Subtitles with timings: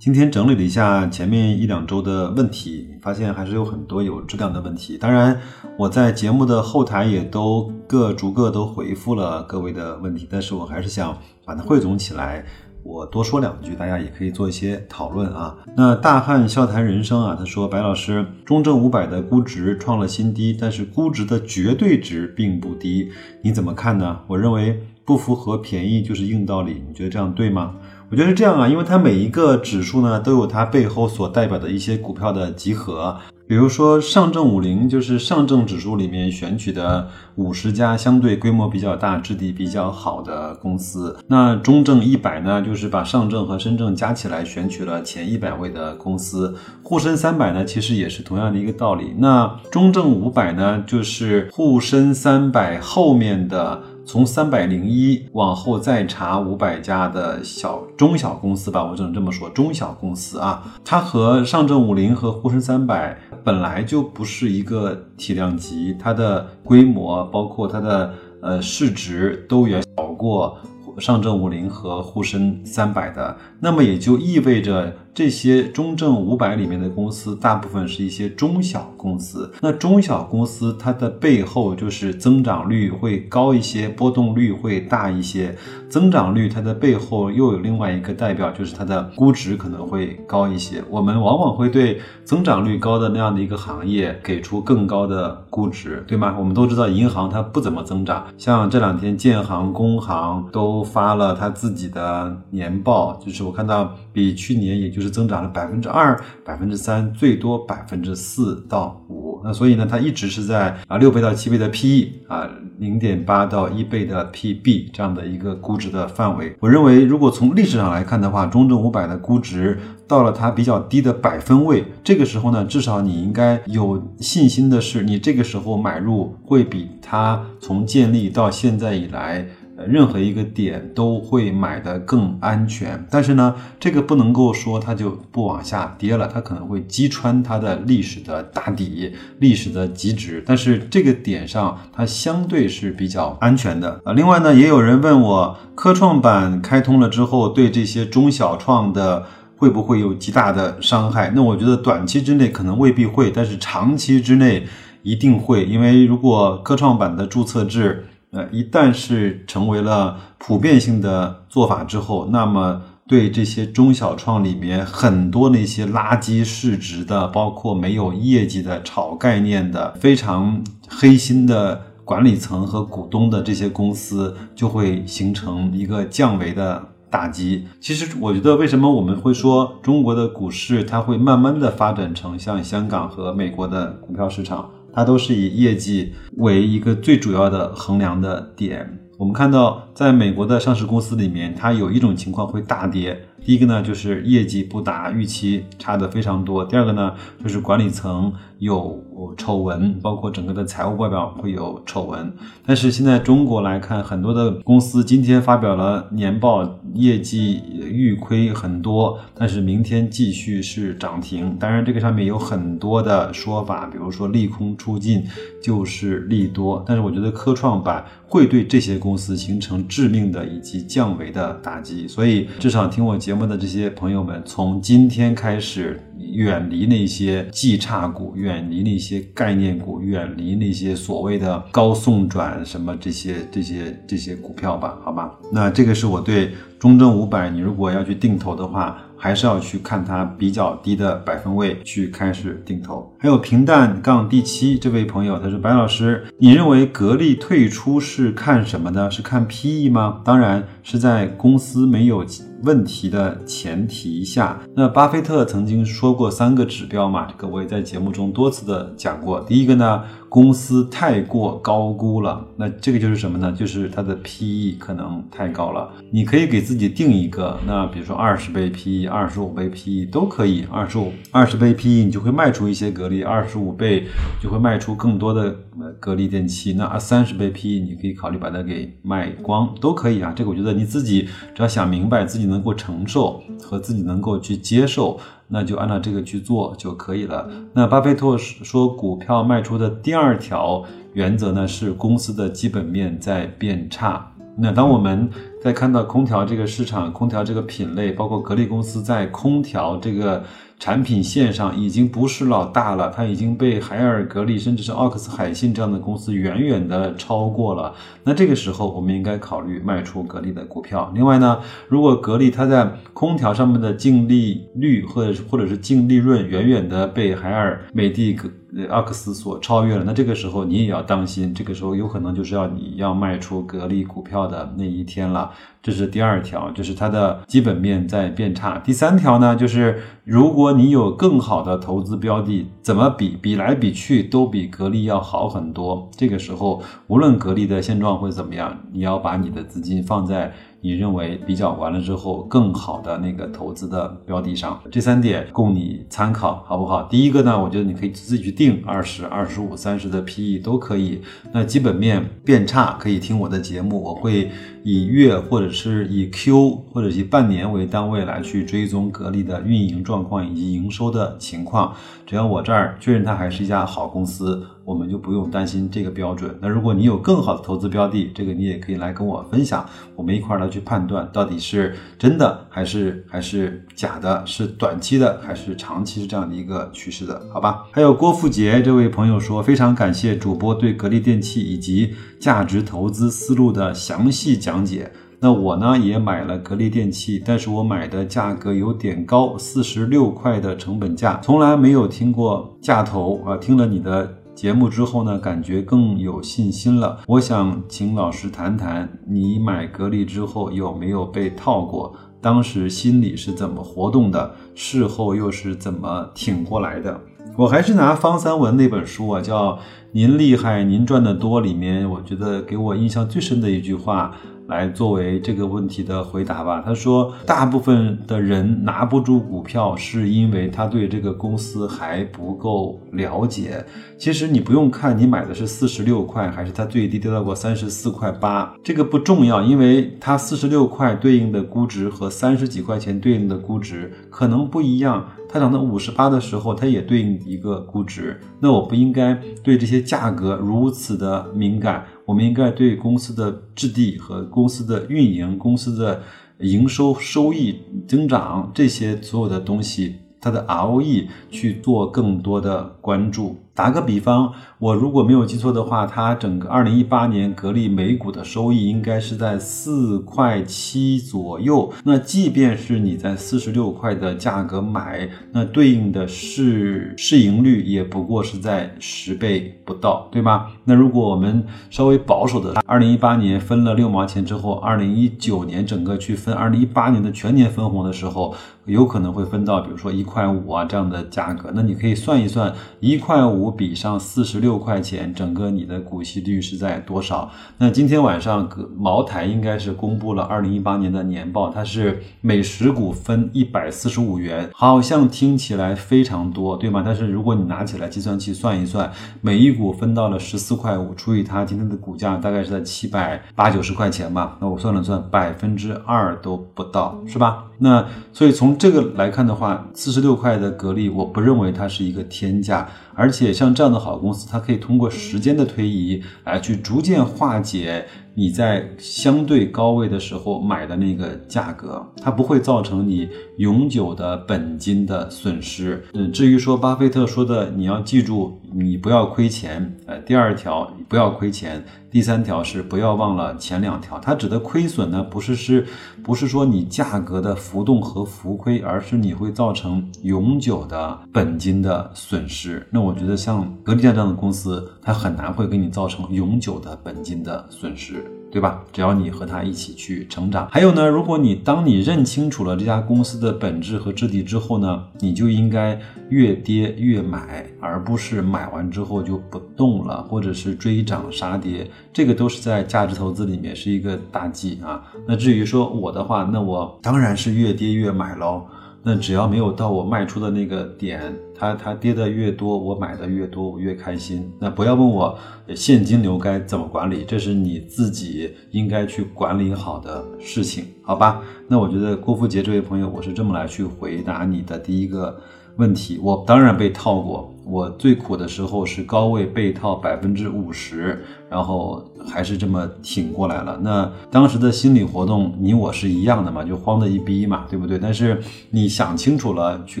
[0.00, 4.96] 今天整理了一下前面一两周的问题，发现还是有很多有质量的问题。
[4.96, 5.36] 当然，
[5.76, 12.44] 我在节目的后台也都各逐个都回复了各位的问题，但是我还是想把它汇总起来，
[12.84, 15.56] 我多说两句，大家也可以做一些讨论啊。
[15.76, 23.10] 那大汉笑谈人生啊，他说白老师，中证五百的估值创了新低，但是估值的绝对值并不低，
[23.42, 24.20] 你怎么看呢？
[24.28, 27.74] 我认为不符合便宜就是硬道理，你觉得这样对吗？
[28.10, 33.14] 我觉得是这样啊，因为它每一个指数呢，都有它背后所代表的一些股票的集合。
[33.46, 41.18] 比如说上证五零就是上证指数里面选取的五十家相对规模比较大、质地比较好的公司。
[41.26, 46.54] 那中证一百呢，就是把上证和深证加起来选取了前一百位的公司。
[46.82, 49.14] 沪深三百呢，其实也是同样的一个道理。
[49.18, 53.82] 那中证五百呢，就是沪深三百后面的。
[54.08, 63.14] 从三百零一往后再查五百家的小中小公司吧，我只能这么说，中小公司啊，它和上证五零和沪深三百
[63.44, 70.56] 本来就不是一个体量级，它的规模包括它的呃市值都远小过。
[70.98, 79.52] 上证五零和沪深三百的，那么也就意味着这些中证五百里面的公司，大部分是一些中小公司。
[79.60, 85.56] 那中小公司它的背后就是增长率会高一些，波动率会大一些。
[85.88, 90.84] 增长率它的背后又有另外一个代表，就是它的估值可能会高一些。
[90.90, 96.36] 我们往往会对增长率高的那样的一个行业给出更高的估值，对吗？
[96.38, 100.87] 我们都知道银行它不怎么增长，像这两天建行、工行都。
[100.88, 109.28] 发了他自己的年报，就是我看到比去年也就是增长了百分之二、百分之三，最多百分之四到五。
[109.44, 116.56] 那所以呢，它一直是在啊六倍到七倍的 PE 啊，零点八到一倍的 PB 这样的一个估值的范围。
[116.58, 119.78] 我认为，如果从历史上来看的话，中证五百的估值
[120.08, 129.46] 到了它比较低的百分位，这个时候呢，至少你应该有信心的是，你这个时候买入会比它从建立到现在以来。
[129.86, 144.12] 任何一个点都会买的更安全，但是呢，这个不能够说它就不往下跌了，它可能会击穿它的历史的大底、历史的极值，但是这个点上它相对是比较安全的啊。
[144.12, 149.24] 另外呢，也有人问我，科创板开通了之后，对这些中小创的
[149.56, 151.30] 会不会有极大的伤害？
[151.34, 154.66] 那我觉得短期之内可能未必会，但是长期之内
[155.02, 158.06] 一定会，因为如果科创板的注册制。
[158.30, 177.66] 呃，一旦是成为了普遍性的做法之后，那么对这些中小创里面很多那些垃圾市值的，包括没有业绩的、炒概念的、非常黑心的管理层和股东的这些公司，就会形成一个降维的打击。
[177.80, 184.68] 其实，我觉得为什么我们会说中国的股市它会慢慢的发展成像香港和美国的股票市场？
[184.98, 188.98] 它都是以业绩为一个最主要的衡量的点。
[189.16, 193.27] 我们看到，在美国的上市公司里面，它有一种情况会大跌。
[193.44, 199.02] 第一个呢，就是业绩不达预期，差的非常多；第二个呢，就是管理层有
[199.36, 202.32] 丑闻，包括整个的财务报表会有丑闻。
[202.66, 211.56] 但是现在中国来看，很多的公司今天发表了年报，业绩预亏很多，但是明天继续是涨停。
[211.58, 215.24] 当然，这个上面有很多的说法，比如说利空出尽
[215.62, 216.84] 就是利多。
[216.86, 226.00] 但是我觉得科创板会对这些公司形成致命的以及降维的打击，所以至少听我节目的这些朋友们，从今天开始
[226.32, 235.38] 远离那些绩差股，远离那些概念股，远离那些所谓的高送转什么这些这些这些股票吧，好吧？
[235.52, 238.98] 那这个是我对中证五百，你如果要去定投的话。
[239.20, 243.12] 还是要去看它比较低的百分位去开始定投。
[243.18, 249.10] 还有平淡杠第七这位朋友，他说：“白老师，你认为格力退出是看什么呢？
[249.10, 250.20] 是看 PE 吗？
[250.24, 252.24] 当然是在公司没有
[252.62, 254.60] 问题的前提下。
[254.76, 259.40] 那巴菲特曾经说过三个指标嘛，这个我也在节目中多次的讲过。
[259.40, 262.46] 第一个呢，公司太过高估了。
[262.56, 263.52] 那这个就是什么呢？
[263.52, 265.90] 就是它的 PE 可能太高了。
[266.10, 270.66] 你可以给自己定一个，那比如说二十倍 PE、二十五倍 PE 都可以。
[270.70, 274.06] 二十五、二十倍 PE 你就会卖出一些格力，二十五倍
[274.42, 275.50] 就会卖出更多的
[275.98, 276.72] 格力电器。
[276.72, 280.32] 那三十倍 PE 你可以考虑把它给卖光，都可以啊。
[280.36, 285.18] 这个我觉得你自己只要想明白，自己能够承受和自己能够去接受。
[285.48, 287.48] 那就按照这个去做就可以了。
[287.72, 294.32] 那巴菲特说，股票卖出的第二条原则呢，是公司的基本面在变差。
[294.56, 295.28] 那当我们
[295.62, 300.44] 在看到空调这个市场、空调这个品类，包括格力公司在空调这个。
[300.78, 307.92] 产品线上已经不是老大了，它已经被海尔、格力，甚至是奥克斯、海信这样的公司远远的超过了。
[308.22, 311.10] 那这个时候，我们应该考虑卖出格力的股票。
[311.14, 318.48] 另外呢，如果格力它在空调上面的净利率或者或者是净利润远远的被海尔、美的、格
[318.86, 325.50] 奥克斯所超越了，那这个时候你也要当心，这个时候有可能就是要你要卖出格力股票的那一天了。
[325.80, 328.78] 这是第二条，就是它的基本面在变差。
[328.78, 336.10] 第三条呢，就是如果你有更好的投资标的，怎么比比来比去都比格力要好很多。
[336.16, 340.52] 这个时候，无论格力的现状会怎么样，你要把你的资金放在。
[340.80, 347.02] 你认为比较完了之后更好的那个投资的标的上，这三点供你参考，好不好？
[347.04, 351.20] 第一个呢，我觉得你可以自己去定二十二、十五、三十的 PE 都可以。
[351.52, 354.50] 那基本面变差，可以听我的节目，我会
[354.90, 361.94] 以月或者是以 Q 或者以半年为单位来去追踪格力的运营状况以及营收的情况。
[362.26, 364.66] 只要我这儿确认它还是一家好公司。
[364.88, 366.58] 我们就不用担心这个标准。
[366.62, 369.84] 那如果你有更好的投资标的，这个你也可以来跟我分享，
[370.16, 377.84] 我们一块儿来去判断到底是真的还是还是假的，是短期的还是长期是这样的一个趋势的，好吧？
[377.92, 385.10] 还有郭富杰这位朋友说，非常感谢主播对格力电器以及价值投资思路的详细讲讲解。
[385.40, 394.36] 那我呢也买了格力电器，但是我买的价格有点高，四十六块的成本价，从来没有听过价投啊，听了你的。
[394.54, 397.20] 节目之后呢，感觉更有信心了。
[397.28, 402.12] 我想请老师谈谈，你买格力之后有没有被套过？
[402.40, 404.52] 当时心里是怎么活动的？
[404.74, 407.20] 事后又是怎么挺过来的？
[407.56, 409.74] 我还是拿方三文那本书啊，叫
[410.10, 414.34] 《您厉害，您赚得多》里面，我觉得给我印象最深的一句话。
[414.68, 416.82] 来作为这个问题的回答吧。
[416.84, 423.84] 他说，大部分的人拿不住股票，是因为他对这个公司还不够了解。
[424.18, 435.26] 其实你不用看你买的是四十六块，还是它最低跌到过三十四块八，这个不重要，因为它四十六块对应的估值和三十几块钱对应的估值可能不一样。
[435.48, 438.38] 它涨到五十八的时候，它也对应一个估值。
[438.60, 442.04] 那我不应该对这些价格如此的敏感。
[442.26, 446.20] 我们应该对公司的质地和公司的运营、公司的
[446.58, 453.56] 营收、收益增长这些所有的东西，它的 ROE 去做更多的关注。
[453.78, 461.92] 打个比方，我如果没有记错的话，它整个二零一八年格力每股的收益应该是在四块七左右。
[462.02, 470.72] 那即便是你在四十六块的价格买，那对应的市市盈率也不过是在十倍不到，对吧？
[470.82, 481.70] 那如果我们稍微保守的，二零一八年分了六毛钱之后，二零一九年整个去分二零一八年的全年分红的时候，有可能会分到比如说一块五啊这样的价格。
[481.72, 483.67] 那你可以算一算，一块五。
[483.70, 487.50] 比上四十六块钱，整个你的股息率是在多少？
[487.78, 497.02] 那今天晚上，茅台应该是公布了二零一八年的年报，它是每十股分一百四十五元，好像听起来非常多，对吗？
[497.04, 507.64] 但是如果你拿起来计算器算一算，每一股分到了十四块五，除以它今天的股价大概是在七百八九十块钱吧，那我算了算，百分之二都不到，是吧？
[507.80, 512.88] 那所以从这个来看的话，四十六块的格力，我不认为它是一个天价。
[513.14, 526.04] 而且像这样的好公司，它可以通过时间的推移来去逐渐化解你在相对高位的时候买的那个价格，它不会造成你永久的本金的损失。
[526.14, 529.96] 嗯，至于说巴菲特说的，你要记住，你不要亏钱。
[530.06, 531.84] 呃，第二条不要亏钱。
[532.10, 534.18] 第三条是不要忘了前两条。
[534.18, 535.86] 它指的亏损呢，不是是，
[536.22, 542.86] 不是说你价格的浮动和浮亏，而是你会造成永久的本金的损失。
[542.90, 548.24] 那我觉得像格力这样的公司，它很难会给你造成永久的本金的损失。
[548.50, 548.82] 对吧？
[548.92, 550.68] 只要你和他一起去成长。
[550.70, 556.00] 还有呢，如果你当你认清楚了这家公司的本质和质地之后呢，你就应该
[556.30, 561.88] 越跌越买，而不是买完之后就不动了，或者是追涨杀跌。
[562.12, 565.02] 这个都是在价值投资里面是一个大忌啊。
[565.26, 568.66] 那至于说我的话，那我当然是越跌越买喽。
[569.10, 574.52] 那只要没有到我卖出的那个点，它它跌的越多，我买的越多，我越开心。
[574.60, 575.34] 那不要问我
[575.74, 581.40] 现金流该怎么管理，这是你自己应该去管理好的事情，好吧？
[581.66, 585.40] 那我觉得郭富杰这位朋友，我是这么来去回答你的第一个。
[585.78, 587.54] 问题，我当然被套过。
[587.64, 593.78] 我最苦的时候是高位被套百分之五十，然后还是这么挺过来了。
[593.82, 597.98] 那当时的心理活动，你我是一样的嘛，就慌的一逼嘛，对不对？
[597.98, 600.00] 但是你想清楚了，去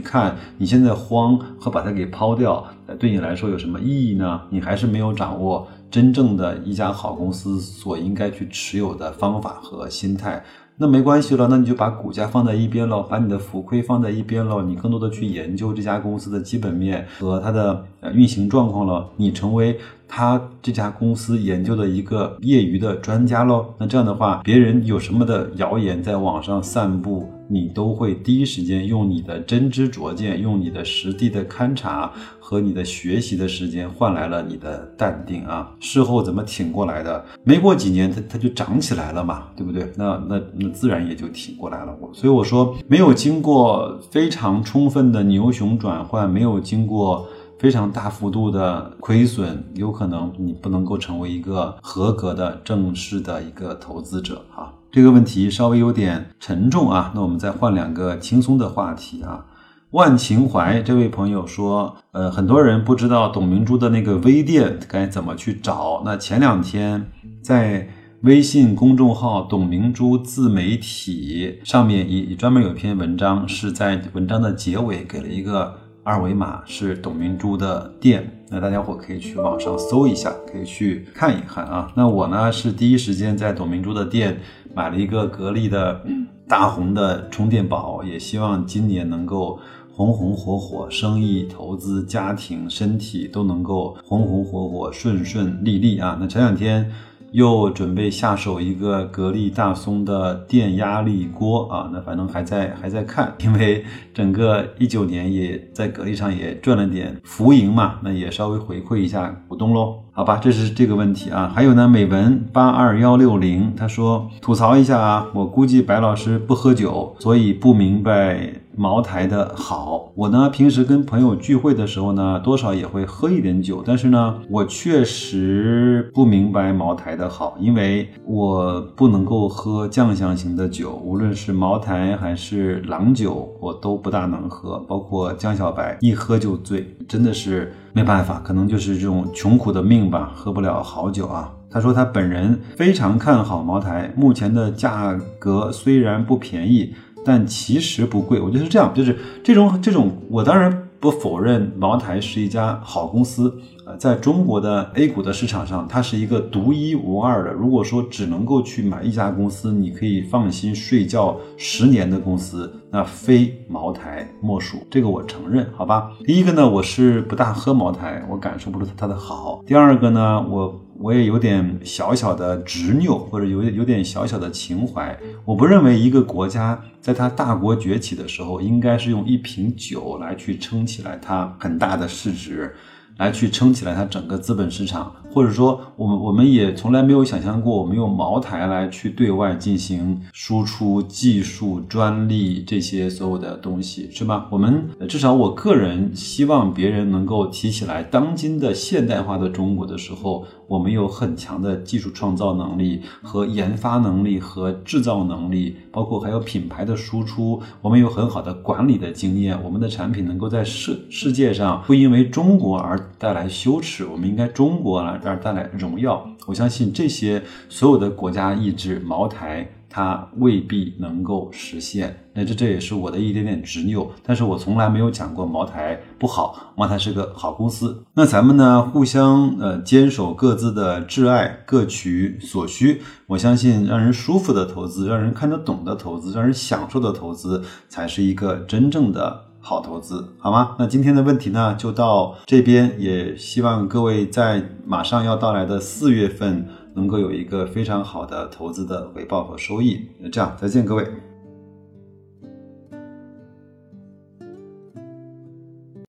[0.00, 2.66] 看你现在慌和把它给抛掉，
[2.98, 4.40] 对你来说有什么意义呢？
[4.48, 10.42] 你还是没有掌握真正的一家好公司所应该去持有的方法和心态。
[10.78, 19.78] 那没关系了，那你就把股价放在一边了，把你的浮亏放在一边了，你更多的去研究这家公司的基本面和它的运行状况了，你成为。
[20.08, 32.10] 他这家公司研究的一个业余的专家喽，那这样的话，别人有什么的谣言在网上散布，你都会第一时间用你的真知灼见，用你的实地的勘察
[32.40, 35.70] 和你的学习的时间换来了你的淡定啊。
[35.78, 37.24] 事后怎么挺过来的？
[37.44, 39.92] 没过几年，它它就涨起来了嘛，对不对？
[39.96, 41.94] 那那那自然也就挺过来了。
[42.00, 47.26] 我所以我说，没有经过非常充分的牛熊转换，没有经过。
[47.58, 54.72] 非常大幅度的亏损，有可能你不能够成为一个合格的正式的一个投资者啊。
[54.92, 59.44] 这个问题稍微有点沉重啊，那我们再换两个轻松的话题啊。
[59.90, 66.02] 万情怀这位朋友说，呃，很多人不知道董明珠的那个微店该怎么去找。
[66.04, 67.10] 那前两天
[67.42, 67.88] 在
[68.22, 75.74] 微信公众号“董明珠自媒体”上面，也专门有一篇文章，是在文章的结尾给了一个。
[76.08, 81.92] 二维码是董明珠的店，那大家伙可以去网上搜一下，可以去看一看啊。
[81.94, 84.40] 那我呢是第一时间在董明珠的店
[84.74, 86.00] 买了一个格力的
[86.48, 89.60] 大红的充电宝，也希望今年能够
[89.92, 96.16] 红红火火，生意、投资、家庭、身体都能够红红火火、顺顺利利啊。
[96.18, 96.90] 那前两天。
[97.32, 111.52] 又准备下手一个格力大松的电压力锅啊，那反正还在还在看， 因为整个一九年也在格力上也赚了点浮盈嘛，那也稍微回馈一下股东喽，好吧，这是这个问题啊。
[111.54, 118.50] 还有呢，美文八二幺六零他说吐槽一下啊，我估计白老师不喝酒，所以不明白。
[118.78, 141.52] 茅台的好，我呢平时跟朋友聚会的时候呢，多少也会喝一点酒，但是呢，我确实不明白茅台的好，因为我不能够喝酱香型的酒，无论是茅台还是郎酒，我都不大能喝，包括江小白，一喝就醉，真的是没办法，可能就是这种穷苦的命吧，喝不了好酒啊。
[141.70, 146.94] 他说他本人非常看好茅台，目前的价格虽然不便宜。
[147.28, 153.54] 但其实不贵，我觉得是这样，就是这种这种，我当然不否认茅台是一家好公司，
[153.84, 157.52] 呃，在中国的 A 股的市场上，它是一个独一无二的。
[157.52, 166.10] 如果说只能够去买一家公司，你可以放心睡觉十年的公司，那非茅台莫属，这个我承认，好吧？
[166.24, 169.62] 第一个呢，我是不大喝茅台，我感受不出它的好。
[169.66, 170.80] 第二个呢，我。
[170.98, 175.18] 我也有点小小的执拗，或者有有点小小的情怀。
[175.44, 182.74] 我不认为一个国家在它大国崛起的时候，应该是用一瓶酒来去撑起来它很大的市值。
[183.18, 194.46] 来去撑起来它整个资本市场，或者说我们我们也从来没有想象过，我们用茅台来去对外进行输出技术专利这些所有的东西，是吧？
[194.52, 212.96] 我们至少我个人希望别人能够提起来，当今的现代化的中国的时候，我们有很强的技术创造能力和研发能力和制造能力，包括还有品牌的输出，我们有很好的管理的经验，我们的产品能够在世世界上不因为中国而。
[213.18, 216.24] 带来羞耻，我们应该中国而而带来荣耀。
[216.46, 222.24] 我相信这些所有的国家意志，茅台它未必能够实现。
[222.34, 228.04] 那这这也是我的一点点执拗，但是我从来没有讲过茅台不好，茅台是个好公司。
[228.14, 233.02] 那咱们呢，互相呃坚守各自的挚爱，各取所需。
[233.26, 240.76] 我相信，让人舒服的投资，让人看得懂的投资，让人享受的投资，才是一个真正的好投资，好吗？
[240.78, 246.68] 那今天的问题呢，就到这边，也希望各位在马上要到来的四月份，
[246.98, 250.04] 能够有一个非常好的投资的回报和收益。
[250.18, 251.27] 那这样，再见，各位。